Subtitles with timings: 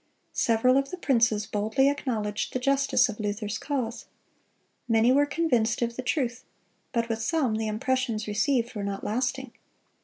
[0.33, 4.05] Several of the princes boldly acknowledged the justice of Luther's cause.
[4.87, 6.43] Many were convinced of the truth;
[6.91, 9.51] but with some the impressions received were not lasting.